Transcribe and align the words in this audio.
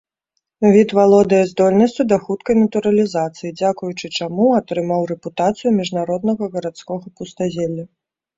Від 0.75 0.93
валодае 0.99 1.41
здольнасцю 1.49 2.05
да 2.13 2.17
хуткай 2.29 2.57
натуралізацыі, 2.61 3.51
дзякуючы 3.59 4.09
чаму 4.17 4.47
атрымаў 4.61 5.07
рэпутацыю 5.13 5.75
міжнароднага 5.79 6.51
гарадскога 6.59 7.15
пустазелля. 7.23 7.85